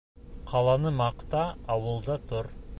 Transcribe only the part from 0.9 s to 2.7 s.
маҡта, ауылда тор.